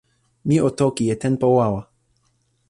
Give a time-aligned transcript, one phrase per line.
[0.47, 1.81] mi o toki e tenpo wawa.